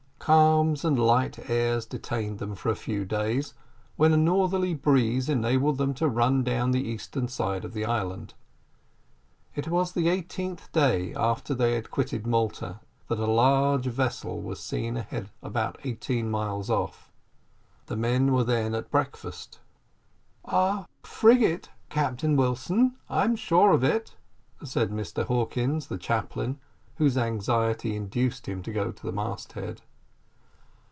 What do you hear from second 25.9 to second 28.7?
chaplain, whose anxiety induced him